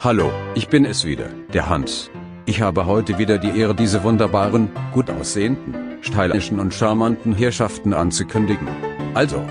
Hallo, 0.00 0.30
ich 0.54 0.68
bin 0.68 0.84
es 0.84 1.04
wieder, 1.04 1.26
der 1.52 1.68
Hans. 1.68 2.08
Ich 2.46 2.60
habe 2.60 2.86
heute 2.86 3.18
wieder 3.18 3.36
die 3.36 3.58
Ehre, 3.58 3.74
diese 3.74 4.04
wunderbaren, 4.04 4.70
gut 4.94 5.10
aussehenden, 5.10 5.98
stylischen 6.02 6.60
und 6.60 6.72
charmanten 6.72 7.34
Herrschaften 7.34 7.92
anzukündigen. 7.92 8.68
Also, 9.14 9.42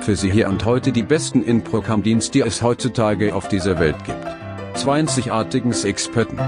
für 0.00 0.16
Sie 0.16 0.28
hier 0.28 0.48
und 0.48 0.64
heute 0.64 0.90
die 0.90 1.04
besten 1.04 1.40
Impro-Cam-Dienst, 1.40 2.34
die 2.34 2.40
es 2.40 2.62
heutzutage 2.62 3.32
auf 3.32 3.46
dieser 3.46 3.78
Welt 3.78 3.94
gibt. 4.04 4.26
20-artigen 4.74 5.70
Experten. 5.84 6.40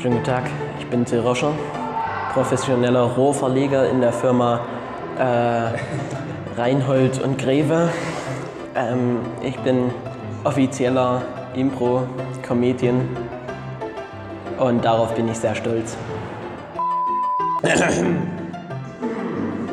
Schönen 0.00 0.14
guten 0.14 0.24
Tag, 0.24 0.44
bin 0.90 1.04
Till 1.04 1.20
Roscher, 1.20 1.52
professioneller 2.32 3.02
Rohverleger 3.02 3.88
in 3.90 4.00
der 4.00 4.12
Firma 4.12 4.60
äh, 5.18 6.58
Reinhold 6.58 7.22
und 7.22 7.38
Greve. 7.38 7.90
Ähm, 8.74 9.18
ich 9.42 9.58
bin 9.58 9.90
offizieller 10.44 11.22
Impro-Comedian 11.54 13.08
und 14.58 14.84
darauf 14.84 15.14
bin 15.14 15.28
ich 15.28 15.38
sehr 15.38 15.54
stolz. 15.54 15.96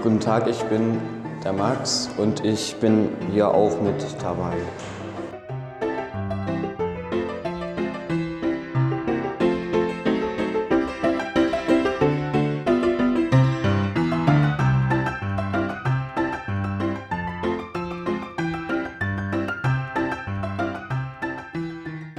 Guten 0.01 0.19
Tag, 0.19 0.47
ich 0.47 0.61
bin 0.63 0.99
der 1.43 1.53
Max 1.53 2.09
und 2.17 2.43
ich 2.43 2.75
bin 2.77 3.09
hier 3.31 3.47
auch 3.47 3.79
mit 3.81 4.05
dabei. 4.21 4.53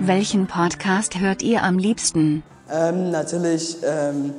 Welchen 0.06 0.46
Podcast 0.46 1.18
hört 1.18 1.42
ihr 1.42 1.64
am 1.64 1.78
liebsten? 1.78 2.44
Ähm, 2.70 3.10
natürlich 3.10 3.78
ähm, 3.82 4.34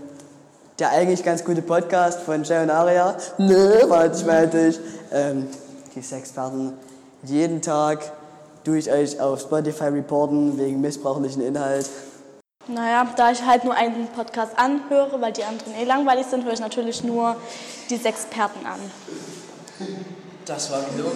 der 0.79 0.91
eigentlich 0.91 1.25
ganz 1.25 1.43
gute 1.43 1.61
Podcast 1.61 2.21
von 2.21 2.45
Jay 2.45 2.63
und 2.63 2.69
Aria. 2.69 3.17
Nö, 3.37 3.73
warte, 3.89 4.17
ich 4.17 4.25
meinte 4.25 4.67
ich. 4.67 4.79
Ähm, 5.11 5.47
die 5.93 6.01
Sexperten. 6.01 6.71
Jeden 7.23 7.61
Tag 7.61 7.99
tue 8.63 8.77
ich 8.77 8.89
euch 8.89 9.19
auf 9.19 9.41
Spotify 9.41 9.89
reporten 9.89 10.57
wegen 10.57 10.79
missbrauchlichen 10.79 11.41
Inhalt. 11.41 11.89
Naja, 12.69 13.05
da 13.17 13.31
ich 13.31 13.45
halt 13.45 13.65
nur 13.65 13.73
einen 13.73 14.07
Podcast 14.15 14.57
anhöre, 14.57 15.19
weil 15.19 15.33
die 15.33 15.43
anderen 15.43 15.75
eh 15.75 15.83
langweilig 15.83 16.27
sind, 16.27 16.45
höre 16.45 16.53
ich 16.53 16.61
natürlich 16.61 17.03
nur 17.03 17.35
die 17.89 17.97
Sexperten 17.97 18.65
an. 18.65 18.79
Das 20.45 20.71
war 20.71 20.79
genug. 20.95 21.11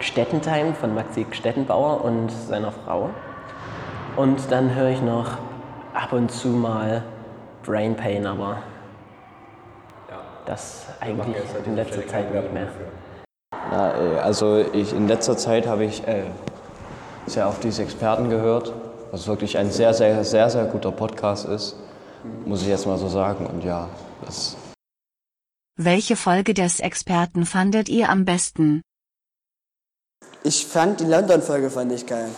Stettentime 0.00 0.74
von 0.74 0.94
Maxi 0.94 1.26
Stettenbauer 1.32 2.02
und 2.02 2.30
seiner 2.48 2.72
Frau. 2.72 3.10
Und 4.16 4.50
dann 4.50 4.74
höre 4.74 4.90
ich 4.90 5.00
noch 5.00 5.38
ab 5.94 6.12
und 6.12 6.30
zu 6.30 6.48
mal 6.48 7.02
Brain 7.64 7.96
Pain, 7.96 8.26
aber 8.26 8.62
das 10.44 10.86
eigentlich 11.00 11.36
in 11.64 11.76
letzter 11.76 12.06
Zeit 12.06 12.32
nicht 12.32 12.52
mehr. 12.52 12.68
Na, 13.70 13.94
äh, 13.94 14.18
also 14.18 14.64
ich, 14.72 14.92
in 14.92 15.08
letzter 15.08 15.36
Zeit 15.36 15.66
habe 15.66 15.84
ich 15.84 16.06
äh, 16.06 16.24
sehr 17.26 17.48
auf 17.48 17.60
diese 17.60 17.82
Experten 17.82 18.28
gehört, 18.28 18.72
was 19.10 19.26
wirklich 19.26 19.56
ein 19.56 19.70
sehr, 19.70 19.94
sehr, 19.94 20.24
sehr, 20.24 20.50
sehr 20.50 20.64
guter 20.66 20.92
Podcast 20.92 21.46
ist, 21.46 21.76
muss 22.44 22.62
ich 22.62 22.68
jetzt 22.68 22.86
mal 22.86 22.98
so 22.98 23.08
sagen. 23.08 23.46
Und 23.46 23.64
ja, 23.64 23.88
das 24.24 24.56
Welche 25.76 26.16
Folge 26.16 26.54
des 26.54 26.80
Experten 26.80 27.46
fandet 27.46 27.88
ihr 27.88 28.10
am 28.10 28.24
besten? 28.24 28.82
Ich 30.44 30.66
fand 30.66 31.00
die 31.00 31.04
London-Folge 31.04 31.70
fand 31.70 31.92
ich 31.92 32.06
geil. 32.06 32.28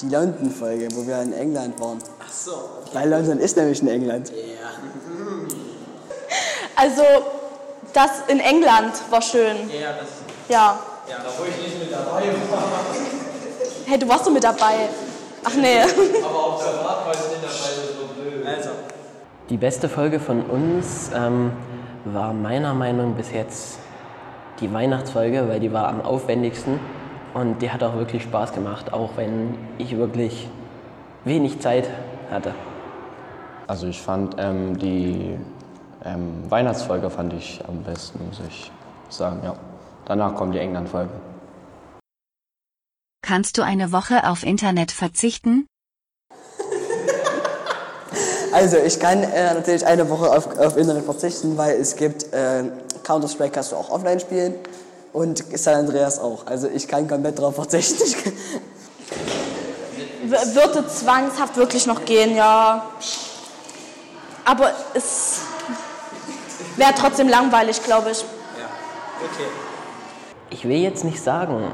Die 0.00 0.08
London-Folge, 0.08 0.88
wo 0.94 1.06
wir 1.06 1.20
in 1.22 1.32
England 1.32 1.80
waren. 1.80 1.98
Ach 2.20 2.32
so. 2.32 2.52
Weil 2.92 3.08
London 3.08 3.38
ist 3.38 3.56
nämlich 3.56 3.80
in 3.82 3.88
England. 3.88 4.32
Also, 6.76 7.02
das 7.92 8.10
in 8.26 8.40
England 8.40 8.92
war 9.08 9.22
schön. 9.22 9.56
Ja, 9.70 9.92
das, 9.92 10.08
Ja. 10.48 10.76
ja, 11.08 11.16
da 11.18 11.30
wo 11.38 11.44
ich 11.44 11.56
nicht 11.64 11.78
mit 11.78 11.92
dabei 11.92 12.22
war. 12.50 12.64
Hey, 13.86 13.98
du 13.98 14.08
warst 14.08 14.26
doch 14.26 14.32
mit 14.32 14.42
dabei. 14.42 14.88
Ach 15.44 15.54
nee. 15.54 15.80
Aber 15.80 15.86
auf 16.46 16.64
der 16.64 16.72
Fahrt 16.72 17.06
war 17.06 17.12
ich 17.12 17.20
nicht 17.20 17.42
dabei, 17.42 17.70
das 17.76 17.96
war 18.00 18.08
blöd. 18.24 18.46
Also. 18.46 18.70
Die 19.50 19.56
beste 19.56 19.88
Folge 19.88 20.18
von 20.18 20.42
uns 20.46 21.10
ähm, 21.14 21.52
war 22.06 22.32
meiner 22.32 22.74
Meinung 22.74 23.10
nach 23.10 23.16
bis 23.18 23.30
jetzt 23.30 23.78
die 24.60 24.72
Weihnachtsfolge, 24.72 25.48
weil 25.48 25.60
die 25.60 25.72
war 25.72 25.86
am 25.88 26.00
aufwendigsten 26.00 26.80
und 27.34 27.60
die 27.60 27.70
hat 27.70 27.82
auch 27.82 27.96
wirklich 27.96 28.22
Spaß 28.22 28.52
gemacht, 28.52 28.92
auch 28.92 29.10
wenn 29.16 29.58
ich 29.76 29.96
wirklich 29.96 30.48
wenig 31.24 31.60
Zeit 31.60 31.90
hatte. 32.30 32.54
Also 33.66 33.86
ich 33.88 34.00
fand 34.00 34.36
ähm, 34.38 34.78
die 34.78 35.36
ähm, 36.04 36.44
Weihnachtsfolge 36.48 37.10
fand 37.10 37.32
ich 37.32 37.60
am 37.66 37.82
besten, 37.82 38.24
muss 38.26 38.40
ich 38.48 38.70
sagen, 39.08 39.40
ja. 39.42 39.54
Danach 40.06 40.34
kommt 40.34 40.54
die 40.54 40.58
England-Folge. 40.58 41.12
Kannst 43.22 43.56
du 43.56 43.62
eine 43.62 43.90
Woche 43.90 44.28
auf 44.28 44.42
Internet 44.44 44.90
verzichten? 44.92 45.66
Also 48.52 48.76
ich 48.76 49.00
kann 49.00 49.20
äh, 49.24 49.52
natürlich 49.52 49.84
eine 49.84 50.08
Woche 50.08 50.30
auf, 50.30 50.56
auf 50.56 50.76
Internet 50.76 51.04
verzichten, 51.06 51.58
weil 51.58 51.74
es 51.74 51.96
gibt 51.96 52.32
äh, 52.32 52.62
Counter-Strike 53.02 53.50
kannst 53.50 53.72
du 53.72 53.76
auch 53.76 53.90
offline 53.90 54.20
spielen 54.20 54.54
und 55.14 55.44
San 55.56 55.76
Andreas 55.76 56.18
auch. 56.18 56.46
Also 56.46 56.68
ich 56.68 56.86
kann 56.88 57.08
komplett 57.08 57.38
darauf 57.38 57.54
verzichten. 57.54 58.04
Würde 60.26 60.86
zwangshaft 60.88 61.56
wirklich 61.56 61.86
noch 61.86 62.04
gehen, 62.04 62.36
ja. 62.36 62.84
Aber 64.44 64.72
es 64.92 65.42
wäre 66.76 66.92
trotzdem 66.98 67.28
langweilig, 67.28 67.82
glaube 67.82 68.10
ich. 68.10 68.18
Okay. 68.18 69.46
Ich 70.50 70.64
will 70.68 70.78
jetzt 70.78 71.04
nicht 71.04 71.22
sagen, 71.22 71.72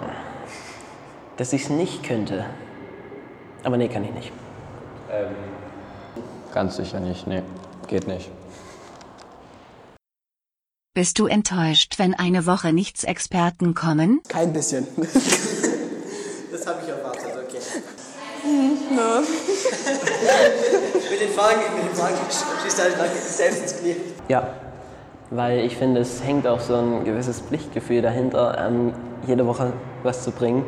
dass 1.39 1.55
ich 1.55 1.63
es 1.63 1.71
nicht 1.71 2.03
könnte. 2.03 2.45
Aber 3.65 3.79
nee, 3.79 3.89
kann 3.89 4.05
ich 4.05 4.13
nicht. 4.13 4.33
Ganz 6.53 6.77
sicher 6.77 7.01
nicht, 7.01 7.27
nee, 7.27 7.43
geht 7.89 8.07
nicht. 8.07 8.31
Bist 11.01 11.19
du 11.19 11.29
enttäuscht, 11.29 11.95
wenn 11.99 12.13
eine 12.13 12.45
Woche 12.45 12.75
nichts 12.75 13.05
Experten 13.05 13.73
kommen? 13.73 14.21
Kein 14.29 14.53
bisschen. 14.53 14.87
Das 16.53 16.67
habe 16.67 16.81
ich 16.83 16.91
erwartet, 16.91 17.25
okay. 17.43 17.57
Nö. 18.91 19.21
mit 21.11 21.21
den 21.23 21.31
Fragen, 21.31 21.61
mit 21.75 21.85
den 21.89 21.95
Fragen 21.95 22.17
schießt 22.63 22.83
halt 22.83 22.97
selbst 23.17 23.63
ins 23.63 23.81
Knie. 23.81 23.97
Ja, 24.29 24.53
weil 25.31 25.61
ich 25.61 25.79
finde, 25.79 26.03
es 26.03 26.23
hängt 26.23 26.47
auch 26.47 26.61
so 26.61 26.75
ein 26.75 27.05
gewisses 27.07 27.41
Pflichtgefühl 27.41 28.03
dahinter, 28.03 28.59
ähm, 28.59 28.93
jede 29.27 29.47
Woche 29.47 29.73
was 30.03 30.23
zu 30.23 30.33
bringen. 30.33 30.67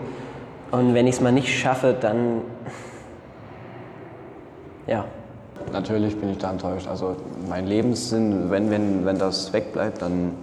Und 0.71 0.95
wenn 0.95 1.07
ich 1.07 1.17
es 1.17 1.21
mal 1.21 1.33
nicht 1.33 1.55
schaffe, 1.61 1.95
dann. 2.01 2.41
Ja, 4.87 5.05
Natürlich 5.73 6.19
bin 6.19 6.31
ich 6.31 6.39
da 6.39 6.51
enttäuscht. 6.51 6.87
Also 6.87 7.17
mein 7.49 7.67
Lebenssinn, 7.67 8.51
wenn, 8.51 8.71
wenn, 8.71 9.05
wenn 9.05 9.19
das 9.19 9.53
wegbleibt, 9.53 10.03
dann. 10.03 10.35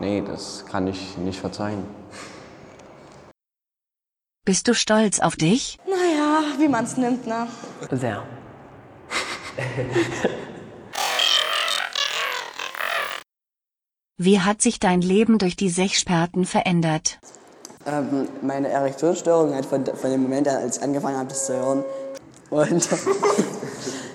Nee, 0.00 0.22
das 0.26 0.64
kann 0.66 0.86
ich 0.86 1.16
nicht 1.18 1.40
verzeihen. 1.40 1.84
Bist 4.44 4.68
du 4.68 4.74
stolz 4.74 5.20
auf 5.20 5.36
dich? 5.36 5.78
Naja, 5.86 6.42
wie 6.58 6.68
man 6.68 6.84
es 6.84 6.96
nimmt, 6.96 7.26
ne? 7.26 7.46
sehr. 7.90 8.22
Wie 14.22 14.40
hat 14.40 14.60
sich 14.60 14.78
dein 14.78 15.00
Leben 15.00 15.38
durch 15.38 15.56
die 15.56 15.70
Sechsperten 15.70 16.44
verändert? 16.44 17.18
Ähm, 17.86 18.28
meine 18.42 18.68
Erektionsstörung 18.68 19.54
hat 19.54 19.64
von, 19.64 19.86
von 19.86 20.10
dem 20.10 20.24
Moment 20.24 20.46
an, 20.46 20.56
als 20.56 20.76
ich 20.76 20.82
angefangen 20.82 21.16
habe, 21.16 21.30
das 21.30 21.46
zu 21.46 21.54
hören. 21.54 21.84
Und 22.50 22.88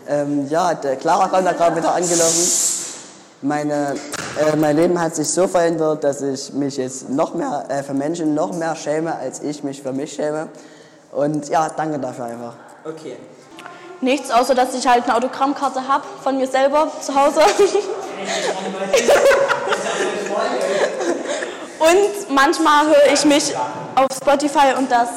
ähm, 0.07 0.47
ja, 0.49 0.73
der 0.73 0.97
Clara 0.97 1.27
kommt 1.27 1.47
da 1.47 1.53
gerade 1.53 1.77
wieder 1.77 1.95
angelaufen. 1.95 2.47
Meine, 3.41 3.95
äh, 4.39 4.55
mein 4.55 4.75
Leben 4.75 4.99
hat 4.99 5.15
sich 5.15 5.29
so 5.29 5.47
verändert, 5.47 6.03
dass 6.03 6.21
ich 6.21 6.51
mich 6.53 6.77
jetzt 6.77 7.09
noch 7.09 7.33
mehr 7.33 7.65
äh, 7.69 7.81
für 7.83 7.93
Menschen 7.93 8.33
noch 8.33 8.53
mehr 8.53 8.75
schäme, 8.75 9.15
als 9.15 9.41
ich 9.41 9.63
mich 9.63 9.81
für 9.81 9.93
mich 9.93 10.13
schäme. 10.13 10.49
Und 11.11 11.47
ja, 11.47 11.69
danke 11.69 11.99
dafür 11.99 12.25
einfach. 12.25 12.53
Okay. 12.83 13.15
Nichts, 14.01 14.29
außer 14.31 14.53
dass 14.53 14.73
ich 14.75 14.85
halt 14.85 15.05
eine 15.05 15.15
Autogrammkarte 15.15 15.87
habe 15.87 16.03
von 16.21 16.35
mir 16.37 16.47
selber 16.47 16.91
zu 17.01 17.15
Hause. 17.15 17.39
und 21.79 22.35
manchmal 22.35 22.87
höre 22.87 23.13
ich 23.13 23.23
mich 23.25 23.55
auf 23.95 24.07
Spotify 24.21 24.73
und 24.77 24.91
das 24.91 25.07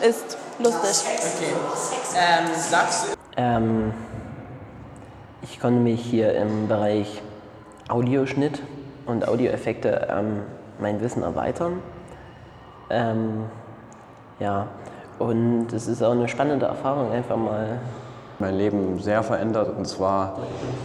ist 0.00 0.38
lustig. 0.62 1.04
Okay. 1.18 1.52
Ähm, 2.16 2.48
sagst 2.56 3.08
du, 3.08 3.16
Ähm, 3.36 3.92
ich 5.42 5.58
konnte 5.60 5.80
mich 5.80 6.00
hier 6.00 6.34
im 6.34 6.68
Bereich 6.68 7.22
Audioschnitt 7.88 8.62
und 9.06 9.26
Audioeffekte 9.26 10.08
ähm, 10.10 10.42
mein 10.78 11.00
Wissen 11.00 11.22
erweitern. 11.22 11.82
Ähm, 12.90 13.44
ja, 14.38 14.68
und 15.18 15.72
es 15.72 15.86
ist 15.86 16.02
auch 16.02 16.12
eine 16.12 16.28
spannende 16.28 16.66
Erfahrung, 16.66 17.10
einfach 17.12 17.36
mal 17.36 17.80
Mein 18.38 18.56
Leben 18.56 18.98
sehr 19.00 19.22
verändert 19.22 19.76
und 19.76 19.86
zwar 19.86 20.38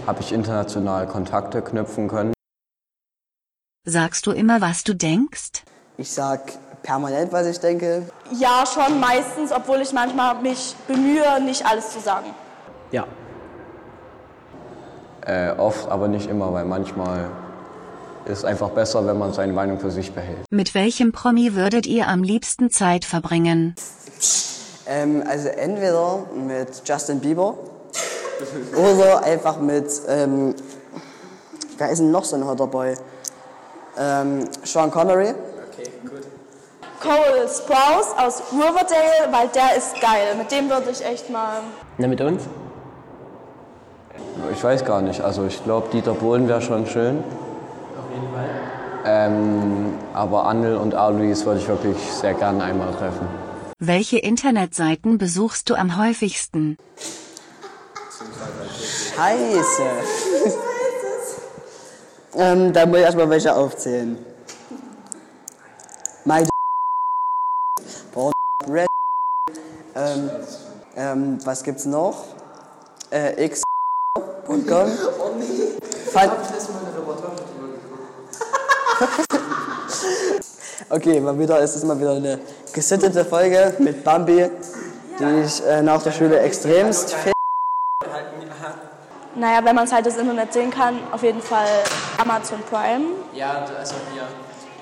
habe 0.06 0.20
ich 0.22 0.32
international 0.32 1.08
Kontakte 1.08 1.62
knüpfen 1.62 2.08
können. 2.08 2.34
Sagst 3.84 4.28
du 4.28 4.32
immer, 4.32 4.62
was 4.62 4.84
du 4.84 4.94
denkst? 4.94 5.64
Ich 5.98 6.12
sag 6.12 6.52
permanent, 6.92 7.34
was 7.34 7.46
ich 7.46 7.60
denke. 7.60 8.04
Ja, 8.32 8.64
schon 8.66 9.00
meistens, 9.00 9.52
obwohl 9.52 9.82
ich 9.82 9.92
manchmal 9.92 10.36
mich 10.42 10.74
bemühe, 10.88 11.42
nicht 11.42 11.66
alles 11.66 11.92
zu 11.92 12.00
sagen. 12.00 12.28
ja, 12.92 13.06
Äh, 15.26 15.52
oft, 15.58 15.90
aber 15.92 16.08
nicht 16.08 16.30
immer, 16.30 16.54
weil 16.54 16.64
manchmal 16.64 17.26
ist 18.24 18.40
es 18.40 18.46
einfach 18.46 18.70
besser, 18.70 19.06
wenn 19.06 19.18
man 19.18 19.34
seine 19.34 19.52
Meinung 19.52 19.78
für 19.78 19.92
sich 19.92 20.14
behält. 20.14 20.46
Mit 20.50 20.74
welchem 20.74 21.12
Promi 21.12 21.54
würdet 21.54 21.86
ihr 21.86 22.08
am 22.08 22.24
liebsten 22.24 22.70
Zeit 22.70 23.04
verbringen? 23.04 23.76
Ähm, 24.88 25.22
also 25.30 25.50
entweder 25.50 26.20
mit 26.34 26.82
Justin 26.86 27.20
Bieber 27.20 27.56
oder 28.74 29.24
einfach 29.24 29.60
mit, 29.60 29.88
ähm, 30.08 30.56
wer 31.78 31.90
ist 31.90 32.00
denn 32.00 32.12
noch 32.12 32.24
so 32.24 32.38
ein 32.38 32.46
Hotter 32.48 32.68
Boy? 32.68 32.96
Ähm, 34.00 34.46
Sean 34.64 34.90
Connery. 34.92 35.34
Cole 37.00 37.48
Sprouse 37.48 38.14
aus 38.18 38.42
Riverdale, 38.52 39.32
weil 39.32 39.48
der 39.50 39.78
ist 39.78 40.00
geil. 40.02 40.36
Mit 40.38 40.52
dem 40.52 40.70
würde 40.70 40.90
ich 40.92 41.06
echt 41.06 41.30
mal. 41.30 41.62
ne, 41.98 42.08
mit 42.08 42.22
uns? 42.22 42.44
Ich 44.52 44.64
weiß 44.64 44.86
gar 44.86 45.02
nicht, 45.02 45.22
also 45.22 45.46
ich 45.46 45.64
glaube, 45.64 45.90
Dieter 45.92 46.14
Bohlen 46.14 46.48
wäre 46.48 46.62
schon 46.62 46.88
schön. 46.88 47.20
Auf 47.20 48.14
jeden 48.14 48.34
Fall. 48.34 48.50
Ähm, 49.06 49.94
aber 50.14 50.46
Annel 50.46 50.78
und 50.78 50.94
Alois 50.94 51.46
würde 51.46 51.60
ich 51.60 51.68
wirklich 51.68 51.98
sehr 52.12 52.34
gerne 52.34 52.64
einmal 52.64 52.94
treffen. 52.94 53.28
Welche 53.80 54.18
Internetseiten 54.18 55.18
besuchst 55.18 55.70
du 55.70 55.76
am 55.76 55.98
häufigsten? 55.98 56.78
Scheiße. 59.16 59.84
ähm, 62.38 62.74
da 62.74 62.86
muss 62.86 62.98
ich 62.98 63.04
erstmal 63.04 63.30
welche 63.30 63.56
aufzählen. 63.56 64.18
Ähm, 69.98 70.30
ähm, 70.96 71.40
was 71.44 71.64
gibt's 71.64 71.86
noch? 71.86 72.24
Äh, 73.12 73.46
x.com. 73.46 74.24
Fun 76.12 76.30
Okay, 80.90 81.20
mal 81.20 81.38
wieder 81.38 81.60
ist 81.60 81.76
es 81.76 81.84
mal 81.84 82.00
wieder 82.00 82.14
eine 82.14 82.40
gesittete 82.72 83.26
Folge 83.26 83.76
mit 83.80 84.02
Bambi, 84.04 84.50
die 85.20 85.42
ich 85.44 85.62
äh, 85.66 85.82
nach 85.82 86.02
der 86.04 86.12
Schule 86.12 86.40
extremst 86.40 87.16
Naja, 89.36 89.60
wenn 89.66 89.76
man 89.76 89.84
es 89.86 89.92
halt 89.92 90.06
das 90.06 90.16
Internet 90.18 90.54
sehen 90.54 90.70
kann, 90.72 91.00
auf 91.12 91.24
jeden 91.24 91.42
Fall 91.42 91.68
Amazon 92.18 92.60
Prime. 92.70 93.06
Ja, 93.34 93.66
also 93.78 93.96
hier 94.14 94.24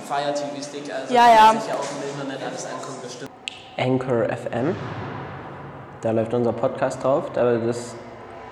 Fire 0.07 0.31
TV 0.33 0.61
Stick, 0.61 0.93
also 0.93 1.11
Ja, 1.13 1.29
ja. 1.29 1.47
kann 1.47 1.59
sich 1.61 1.69
ja 1.69 1.75
auch 1.75 1.79
im 1.79 2.19
Internet 2.21 2.45
alles 2.45 2.65
angucken, 2.65 2.99
bestimmt. 3.01 3.31
Anchor 3.77 4.25
FM. 4.29 4.75
Da 6.05 6.11
läuft 6.11 6.35
unser 6.35 6.53
Podcast 6.53 7.03
drauf. 7.03 7.31
Da 7.33 7.57
das 7.57 7.95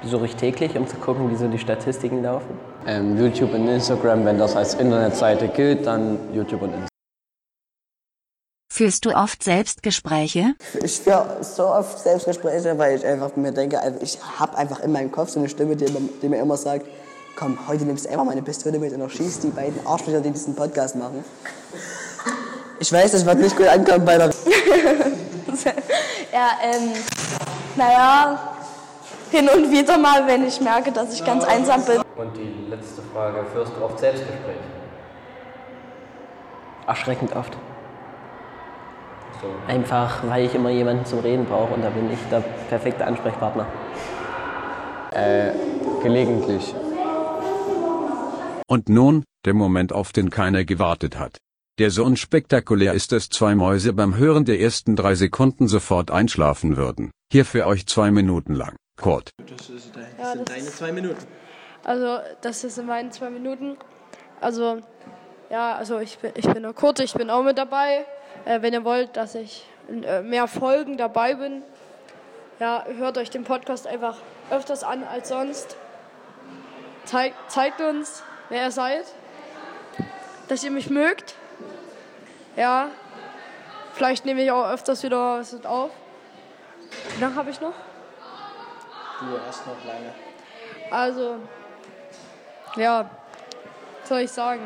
besuche 0.01 0.25
ich 0.25 0.35
täglich, 0.35 0.75
um 0.75 0.87
zu 0.87 0.95
gucken, 0.95 1.29
wie 1.29 1.35
so 1.35 1.47
die 1.47 1.59
Statistiken 1.59 2.23
laufen. 2.23 2.47
Ähm, 2.87 3.15
YouTube 3.15 3.53
und 3.53 3.67
Instagram, 3.67 4.25
wenn 4.25 4.39
das 4.39 4.55
als 4.55 4.73
Internetseite 4.73 5.49
gilt, 5.49 5.85
dann 5.85 6.17
YouTube 6.33 6.63
und 6.63 6.69
Instagram. 6.69 6.87
Führst 8.71 9.05
du 9.05 9.11
oft 9.11 9.43
Selbstgespräche? 9.43 10.55
Ich 10.83 10.99
führe 11.01 11.43
so 11.43 11.67
oft 11.67 11.99
Selbstgespräche, 11.99 12.75
weil 12.79 12.97
ich 12.97 13.05
einfach 13.05 13.35
mir 13.35 13.51
denke, 13.51 13.79
also 13.79 13.99
ich 14.01 14.17
habe 14.39 14.57
einfach 14.57 14.79
in 14.79 14.91
meinem 14.91 15.11
Kopf 15.11 15.29
so 15.29 15.39
eine 15.39 15.47
Stimme, 15.47 15.75
die, 15.75 15.85
immer, 15.85 15.99
die 16.23 16.29
mir 16.29 16.39
immer 16.41 16.57
sagt, 16.57 16.87
komm, 17.35 17.59
heute 17.67 17.85
nimmst 17.85 18.05
du 18.05 18.09
einfach 18.09 18.25
meine 18.25 18.41
Pistole 18.41 18.79
mit 18.79 18.93
und 18.93 19.01
erschießt 19.01 19.43
die 19.43 19.49
beiden 19.49 19.85
Arschlöcher, 19.85 20.21
die 20.21 20.31
diesen 20.31 20.55
Podcast 20.55 20.95
machen. 20.95 21.23
Ich 22.79 22.91
weiß, 22.91 23.11
das 23.11 23.23
wird 23.23 23.37
nicht 23.37 23.55
gut 23.55 23.67
ankommen 23.67 24.03
bei 24.03 24.17
der... 24.17 24.31
Ja, 26.33 26.49
ähm, 26.63 26.93
naja, 27.75 28.39
hin 29.31 29.49
und 29.49 29.71
wieder 29.71 29.97
mal, 29.97 30.27
wenn 30.27 30.45
ich 30.45 30.61
merke, 30.61 30.91
dass 30.91 31.13
ich 31.13 31.25
ganz 31.25 31.43
einsam 31.43 31.83
bin. 31.85 32.01
Und 32.15 32.37
die 32.37 32.69
letzte 32.69 33.01
Frage, 33.01 33.45
führst 33.53 33.71
du 33.77 33.83
oft 33.83 33.99
Selbstgespräche? 33.99 34.59
Erschreckend 36.85 37.35
oft. 37.35 37.57
So. 39.41 39.47
Einfach, 39.67 40.21
weil 40.27 40.45
ich 40.45 40.53
immer 40.53 40.69
jemanden 40.69 41.05
zum 41.05 41.19
Reden 41.19 41.45
brauche 41.45 41.73
und 41.73 41.81
da 41.81 41.89
bin 41.89 42.11
ich 42.11 42.19
der 42.29 42.41
perfekte 42.69 43.05
Ansprechpartner. 43.05 43.65
Gelegentlich. 46.01 46.73
Und 48.67 48.89
nun, 48.89 49.23
der 49.45 49.53
Moment, 49.53 49.93
auf 49.93 50.11
den 50.11 50.29
keiner 50.29 50.63
gewartet 50.65 51.19
hat. 51.19 51.37
Der 51.79 51.89
so 51.89 52.03
unspektakulär 52.03 52.93
ist, 52.93 53.11
dass 53.11 53.29
zwei 53.29 53.55
Mäuse 53.55 53.93
beim 53.93 54.15
Hören 54.15 54.45
der 54.45 54.59
ersten 54.59 54.95
drei 54.95 55.15
Sekunden 55.15 55.67
sofort 55.67 56.11
einschlafen 56.11 56.77
würden. 56.77 57.09
Hier 57.31 57.45
für 57.45 57.65
euch 57.65 57.87
zwei 57.87 58.11
Minuten 58.11 58.53
lang. 58.53 58.75
Kurt. 58.95 59.31
Das, 59.37 59.69
ist, 59.71 59.91
das 59.95 60.33
sind 60.33 60.49
deine 60.49 60.65
zwei 60.65 60.91
Minuten. 60.91 61.25
Also, 61.83 62.19
das 62.41 62.63
ist 62.63 62.77
in 62.77 62.85
meinen 62.85 63.11
zwei 63.11 63.31
Minuten. 63.31 63.75
Also, 64.39 64.81
ja, 65.49 65.75
also 65.75 65.97
ich 65.97 66.19
bin, 66.19 66.33
ich 66.35 66.47
bin 66.47 66.61
der 66.61 66.73
Kurt, 66.73 66.99
ich 66.99 67.15
bin 67.15 67.31
auch 67.31 67.43
mit 67.43 67.57
dabei. 67.57 68.05
Äh, 68.45 68.61
wenn 68.61 68.73
ihr 68.73 68.83
wollt, 68.83 69.17
dass 69.17 69.33
ich 69.33 69.65
in 69.87 70.03
äh, 70.03 70.21
mehr 70.21 70.47
Folgen 70.47 70.97
dabei 70.97 71.33
bin, 71.33 71.63
ja, 72.59 72.85
hört 72.97 73.17
euch 73.17 73.31
den 73.31 73.45
Podcast 73.45 73.87
einfach 73.87 74.17
öfters 74.51 74.83
an 74.83 75.03
als 75.03 75.29
sonst. 75.29 75.75
Zeig, 77.05 77.33
zeigt 77.47 77.81
uns, 77.81 78.21
wer 78.49 78.65
ihr 78.65 78.71
seid, 78.71 79.05
dass 80.49 80.63
ihr 80.63 80.69
mich 80.69 80.91
mögt. 80.91 81.35
Ja, 82.55 82.89
vielleicht 83.93 84.25
nehme 84.25 84.43
ich 84.43 84.51
auch 84.51 84.69
öfters 84.69 85.01
wieder 85.03 85.39
was 85.39 85.53
mit 85.53 85.65
auf. 85.65 85.91
Wie 87.15 87.21
lange 87.21 87.35
habe 87.35 87.49
ich 87.49 87.59
noch? 87.59 87.73
Du 89.19 89.39
hast 89.47 89.65
noch 89.65 89.83
lange. 89.85 90.13
Also, 90.91 91.37
ja, 92.75 93.09
was 94.01 94.09
soll 94.09 94.19
ich 94.19 94.31
sagen? 94.31 94.61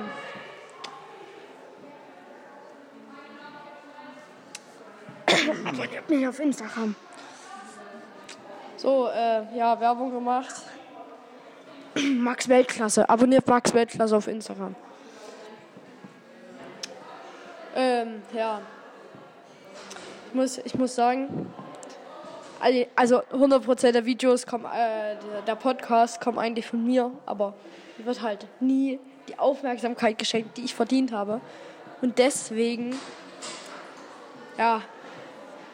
Abonniert 5.65 6.09
mich 6.09 6.27
auf 6.27 6.39
Instagram. 6.39 6.95
So, 8.75 9.07
äh, 9.07 9.55
ja, 9.55 9.79
Werbung 9.79 10.11
gemacht. 10.11 10.55
Max 11.95 12.47
Weltklasse. 12.49 13.09
Abonniert 13.09 13.47
Max 13.47 13.73
Weltklasse 13.73 14.17
auf 14.17 14.27
Instagram. 14.27 14.75
Ähm, 17.77 18.23
ja. 18.33 18.59
Ich 20.29 20.33
muss, 20.33 20.57
ich 20.57 20.73
muss 20.73 20.95
sagen, 20.95 21.53
also 22.95 23.19
100% 23.19 23.91
der 23.91 24.03
Videos 24.03 24.47
kommen, 24.47 24.65
äh, 24.65 25.15
der, 25.45 25.55
Podcast 25.55 26.19
kommt 26.19 26.39
eigentlich 26.39 26.65
von 26.65 26.83
mir, 26.83 27.11
aber 27.27 27.53
mir 27.97 28.07
wird 28.07 28.23
halt 28.23 28.47
nie 28.59 28.99
die 29.27 29.37
Aufmerksamkeit 29.37 30.17
geschenkt, 30.17 30.57
die 30.57 30.65
ich 30.65 30.73
verdient 30.73 31.11
habe. 31.11 31.39
Und 32.01 32.17
deswegen, 32.17 32.95
ja, 34.57 34.81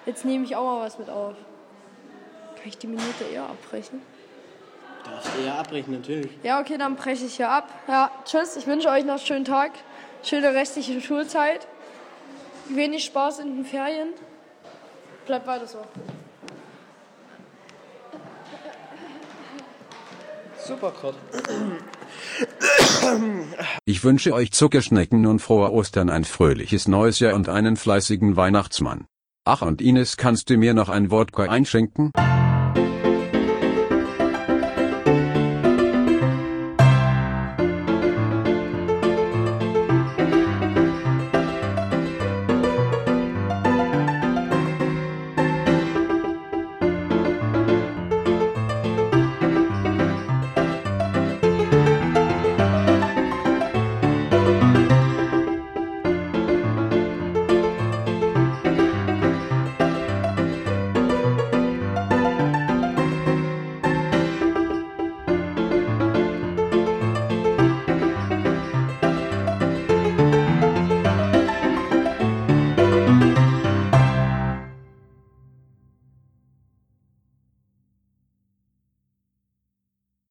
jetzt 0.06 0.26
nehme 0.26 0.44
ich 0.44 0.58
auch 0.58 0.64
mal 0.64 0.86
was 0.86 1.00
mit 1.00 1.10
auf. 1.10 1.36
Kann 2.56 2.68
ich 2.68 2.78
die 2.78 2.88
Minute 2.88 3.24
eher 3.32 3.44
abbrechen? 3.44 4.02
Darfst 5.06 5.30
du 5.38 5.46
ja 5.46 5.56
abbrechen, 5.56 5.94
natürlich. 5.94 6.32
Ja, 6.44 6.60
okay, 6.60 6.78
dann 6.78 6.98
breche 6.98 7.26
ich 7.26 7.38
hier 7.38 7.50
ab. 7.50 7.70
Ja, 7.88 8.12
tschüss, 8.26 8.58
ich 8.58 8.68
wünsche 8.68 8.90
euch 8.90 9.06
noch 9.06 9.14
einen 9.14 9.26
schönen 9.26 9.46
Tag, 9.46 9.72
schöne 10.22 10.54
restliche 10.54 11.00
Schulzeit, 11.00 11.66
wenig 12.70 13.06
Spaß 13.06 13.40
in 13.40 13.56
den 13.56 13.66
Ferien. 13.66 14.10
Bleibt 15.26 15.48
weiter 15.48 15.68
so. 15.68 15.80
Super, 20.66 20.92
Kurt. 20.92 21.16
Ich 23.86 24.04
wünsche 24.04 24.34
euch 24.34 24.52
Zuckerschnecken 24.52 25.26
und 25.26 25.40
frohe 25.40 25.72
Ostern, 25.72 26.10
ein 26.10 26.24
fröhliches 26.24 26.88
neues 26.88 27.20
Jahr 27.20 27.34
und 27.34 27.50
einen 27.50 27.76
fleißigen 27.76 28.38
Weihnachtsmann. 28.38 29.06
Ach 29.46 29.62
und 29.62 29.82
Ines, 29.82 30.16
kannst 30.16 30.50
du 30.50 30.58
mir 30.58 30.74
noch 30.74 30.88
ein 30.88 31.12
Wodka 31.12 31.44
einschenken? 31.44 32.12